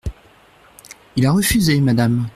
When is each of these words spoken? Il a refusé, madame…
Il 1.15 1.27
a 1.27 1.31
refusé, 1.31 1.79
madame… 1.79 2.27